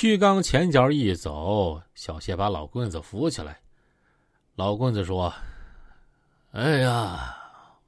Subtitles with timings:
[0.00, 3.58] 屈刚前脚一走，小谢把老棍子扶起来。
[4.54, 5.34] 老棍子说
[6.54, 7.36] ：“哎呀，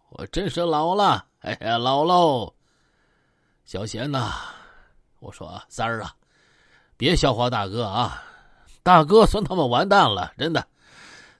[0.08, 2.52] 我真是老了，哎呀，老喽。”
[3.64, 4.32] 小贤呐，
[5.20, 6.12] 我说三儿啊，
[6.96, 8.20] 别笑话大哥啊，
[8.82, 10.66] 大哥算他妈完蛋了，真的。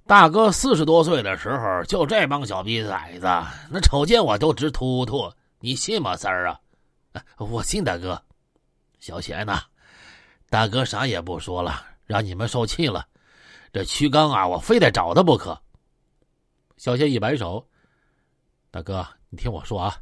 [0.06, 3.26] 大哥四十多岁的时候，就这帮小逼崽子，
[3.72, 6.60] 那瞅见我都直突突，你信吗，三儿啊？
[7.38, 8.22] 我信大哥。
[9.00, 9.64] 小贤呐。
[10.50, 13.06] 大哥啥也不说了，让你们受气了。
[13.72, 15.56] 这曲刚啊，我非得找他不可。
[16.76, 17.64] 小谢一摆手
[18.68, 19.96] ：“大哥，你听我说啊，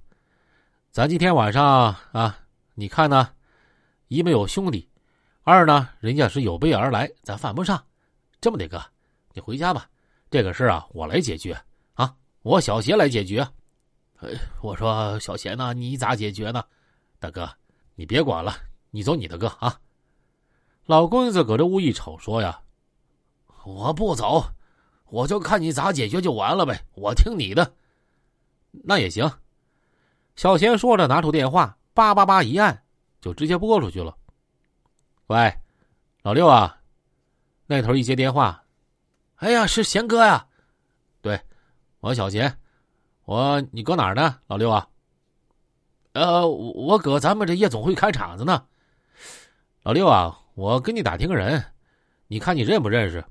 [0.90, 2.38] 咱今天晚上啊，
[2.72, 3.28] 你看呢，
[4.06, 4.88] 一没有兄弟，
[5.42, 7.84] 二呢，人家是有备而来，咱犯不上。
[8.40, 8.82] 这么的，哥，
[9.34, 9.86] 你回家吧。
[10.30, 11.60] 这个事啊，我来解决
[11.92, 13.46] 啊，我小邪来解决。
[14.20, 14.30] 哎，
[14.62, 16.64] 我说小贤呢，你咋解决呢？
[17.18, 17.46] 大哥，
[17.96, 18.56] 你别管了，
[18.90, 19.78] 你走你的，哥啊。”
[20.88, 22.62] 老棍子搁这屋一瞅，说：“呀，
[23.66, 24.42] 我不走，
[25.10, 27.74] 我就看你咋解决就完了呗，我听你的。
[28.70, 29.30] 那也行。”
[30.34, 32.82] 小贤说着，拿出电话，叭叭叭一按，
[33.20, 34.16] 就直接拨出去了。
[35.26, 35.58] 喂，
[36.22, 36.80] 老六啊，
[37.66, 38.64] 那头一接电话，
[39.34, 40.46] 哎呀，是贤哥呀。
[41.20, 41.38] 对，
[42.00, 42.58] 我小贤，
[43.26, 44.88] 我你搁哪儿呢，老六啊？
[46.14, 48.64] 呃，我搁咱们这夜总会开场子呢，
[49.82, 50.40] 老六啊。
[50.58, 51.64] 我跟你打听个人，
[52.26, 53.24] 你看你认不认识？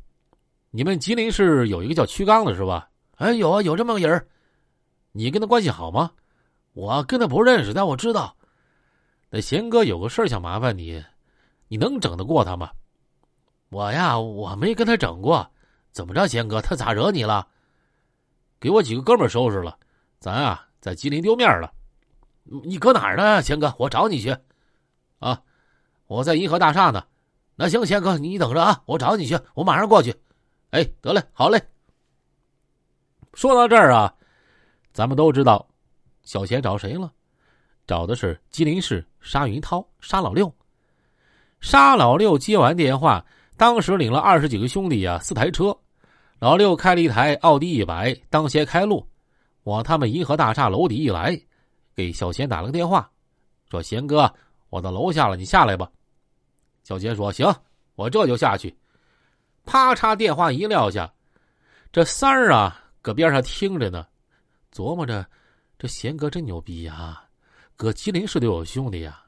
[0.72, 2.90] 你们吉林市有一个叫曲刚的是吧？
[3.18, 4.28] 哎，有啊，有这么个人
[5.12, 6.10] 你跟他关系好吗？
[6.72, 8.34] 我跟他不认识，但我知道。
[9.30, 11.04] 那贤哥有个事想麻烦你，
[11.68, 12.72] 你能整得过他吗？
[13.72, 15.46] 我呀，我没跟他整过。
[15.92, 17.46] 怎么着，贤哥，他咋惹你了？
[18.58, 19.78] 给我几个哥们收拾了，
[20.18, 21.74] 咱啊在吉林丢面了。
[22.64, 23.76] 你搁哪儿呢，贤哥？
[23.78, 24.34] 我找你去。
[25.20, 25.42] 啊，
[26.06, 27.06] 我在银河大厦呢。
[27.60, 30.16] 那行，贤哥，你等着啊，我找你去，我马上过去。
[30.70, 31.60] 哎，得嘞，好嘞。
[33.34, 34.14] 说到这儿啊，
[34.94, 35.68] 咱们都知道，
[36.22, 37.12] 小贤找谁了？
[37.88, 40.54] 找的是吉林市沙云涛沙老六。
[41.60, 43.26] 沙老六接完电话，
[43.58, 45.76] 当时领了二十几个兄弟呀，四台车，
[46.38, 49.04] 老六开了一台奥迪一百，当先开路，
[49.64, 51.36] 往他们银河大厦楼底一来，
[51.96, 53.10] 给小贤打了个电话，
[53.72, 54.32] 说：“贤哥，
[54.70, 55.90] 我到楼下了，你下来吧。”
[56.88, 57.54] 小杰说：“行，
[57.96, 58.74] 我这就下去。”
[59.68, 61.14] 啪嚓，电话一撂下，
[61.92, 64.08] 这三儿啊搁边上听着呢，
[64.72, 65.28] 琢磨着：
[65.78, 67.22] 这贤哥真牛逼呀，
[67.76, 69.22] 搁吉林市都有兄弟呀。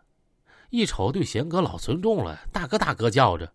[0.69, 3.51] 一瞅对贤哥老尊重了，大哥大哥叫着。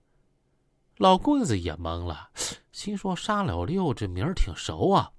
[0.99, 2.29] 老棍子也懵了，
[2.73, 5.11] 心说：“沙老六这名儿挺熟啊。”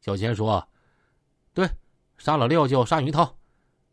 [0.00, 0.66] 小贤说
[1.52, 1.68] ：“对，
[2.16, 3.36] 沙老六叫沙云涛。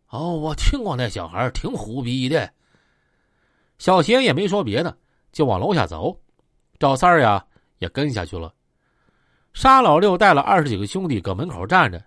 [0.07, 2.49] 哦，我听过那小孩，挺虎逼的。”
[3.79, 4.95] 小贤也没说别的，
[5.31, 6.15] 就往楼下走。
[6.77, 7.43] 赵三儿呀
[7.79, 8.53] 也跟下去了。
[9.53, 12.01] 沙老六带了二十几个兄弟搁门口站着。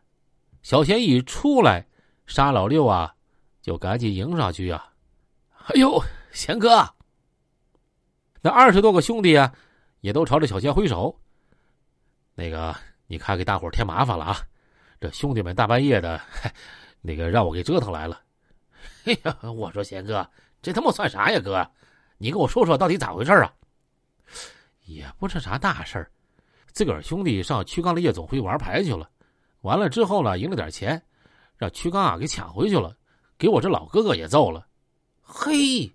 [0.62, 1.84] 小贤一出来，
[2.26, 3.12] 沙老六啊
[3.60, 4.84] 就赶紧迎上去呀
[5.66, 6.00] ：“哎呦，
[6.30, 6.88] 贤哥！”
[8.40, 9.52] 那二十多个兄弟啊
[10.00, 11.18] 也都朝着小贤挥手。
[12.34, 12.74] 那个，
[13.06, 14.38] 你看给大伙添麻烦了啊！
[15.00, 16.20] 这兄弟们大半夜的，
[17.02, 18.20] 那个让我给折腾来了。
[19.04, 20.28] 哎呀，我说贤哥。
[20.62, 21.68] 这他妈算啥呀，哥？
[22.18, 23.52] 你跟我说说到底咋回事啊？
[24.84, 26.10] 也不是啥大事儿，
[26.72, 29.10] 自个儿兄弟上曲刚的夜总会玩牌去了，
[29.62, 31.02] 完了之后呢，赢了点钱，
[31.56, 32.96] 让曲刚啊给抢回去了，
[33.36, 34.66] 给我这老哥哥也揍了。
[35.20, 35.92] 嘿，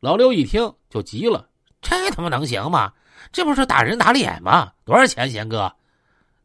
[0.00, 1.48] 老刘一听就急了，
[1.80, 2.92] 这他妈能行吗？
[3.32, 4.74] 这不是打人打脸吗？
[4.84, 5.74] 多少钱，贤哥？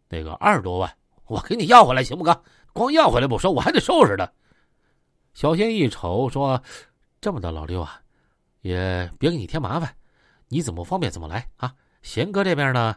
[0.07, 0.97] 那个二十多万，
[1.27, 2.23] 我给你要回来行不？
[2.23, 4.31] 哥，光要回来不说，我还得收拾他。
[5.33, 6.63] 小贤一瞅说。
[7.21, 7.99] 这么的，老六啊，
[8.61, 9.95] 也别给你添麻烦，
[10.47, 11.73] 你怎么方便怎么来啊？
[12.01, 12.95] 贤哥这边呢，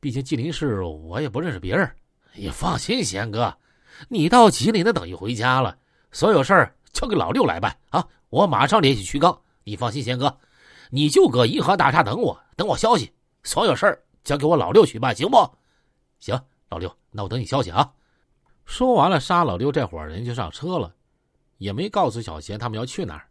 [0.00, 1.94] 毕竟吉林市我也不认识别人，
[2.34, 3.54] 你放心，贤哥，
[4.08, 5.76] 你到吉林的等于回家了，
[6.10, 8.06] 所有事儿交给老六来办啊！
[8.30, 10.34] 我马上联系曲刚，你放心，贤哥，
[10.88, 13.12] 你就搁银河大厦等我，等我消息，
[13.42, 15.36] 所有事儿交给我老六去办，行不？
[16.18, 16.34] 行，
[16.70, 17.92] 老六，那我等你消息啊！
[18.64, 20.94] 说完了，杀老六这伙人就上车了，
[21.58, 23.28] 也没告诉小贤他们要去哪儿。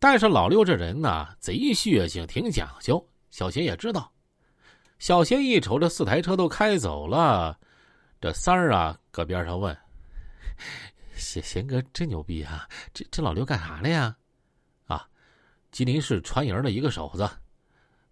[0.00, 3.06] 但是老六这人呢，贼血性，挺讲究。
[3.30, 4.10] 小贤也知道。
[4.98, 7.56] 小贤一瞅，这四台车都开走了，
[8.18, 9.76] 这三儿啊，搁边上问
[11.14, 12.66] ：“贤贤哥真牛逼啊！
[12.94, 14.16] 这这老六干啥的呀？”
[14.88, 15.06] 啊，
[15.70, 17.28] 吉林市船营的一个手子。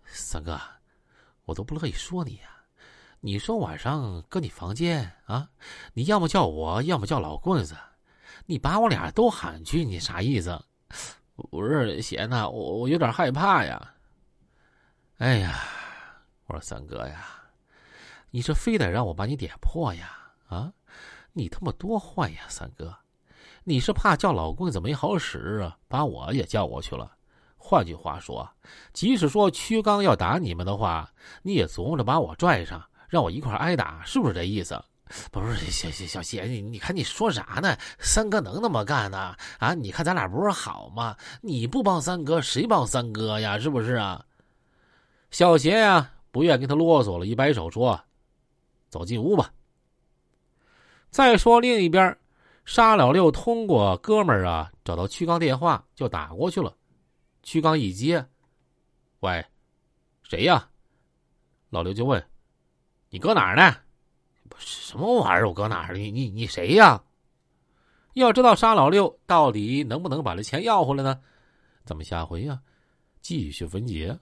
[0.04, 0.60] 三哥，
[1.46, 2.50] 我都不乐意说你呀。
[3.20, 5.48] 你说晚上搁你房间啊，
[5.94, 7.74] 你要么叫我，要么叫老棍子，
[8.44, 10.62] 你把我俩都喊去，你啥意思？
[11.44, 13.94] 不是贤呐，我我有点害怕呀。
[15.18, 15.58] 哎呀，
[16.46, 17.26] 我说三哥呀，
[18.30, 20.16] 你这非得让我把你点破呀？
[20.48, 20.72] 啊，
[21.32, 22.96] 你他妈多坏呀，三哥！
[23.64, 27.12] 你是怕叫老棍子没好使，把我也叫过去了。
[27.56, 28.48] 换句话说，
[28.92, 31.12] 即使说屈刚要打你们的话，
[31.42, 34.82] 你也琢磨着把我拽上，让我一块挨打，是不是这意思？
[35.30, 37.76] 不是小小小谢，你你看你说啥呢？
[37.98, 39.34] 三哥能那么干呢？
[39.58, 41.16] 啊，你看咱俩不是好吗？
[41.40, 43.58] 你不帮三哥，谁帮三哥呀？
[43.58, 44.24] 是不是啊？
[45.30, 48.00] 小邪呀，不愿跟他啰嗦了，一摆手说
[48.88, 49.52] ：“走进屋吧。”
[51.10, 52.16] 再说另一边，
[52.64, 56.74] 沙老六通过哥们儿啊找到屈刚电话，就打过去了。
[57.42, 58.26] 屈刚一接
[59.20, 59.44] ：“喂，
[60.22, 60.68] 谁呀？”
[61.70, 62.22] 老刘就问
[63.10, 63.74] ：“你搁哪儿呢？”
[64.58, 65.48] 什么玩意儿？
[65.48, 65.94] 我搁哪儿？
[65.94, 67.02] 你你你谁呀？
[68.14, 71.20] 要知道沙老六到底能不能把这钱要回来呢？
[71.84, 72.60] 咱们下回呀，
[73.20, 74.18] 继续分解。